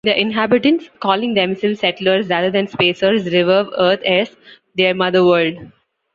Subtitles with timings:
[0.03, 4.35] Their inhabitants, calling themselves "Settlers" rather than "Spacers", revere Earth as
[4.73, 5.71] their mother-world.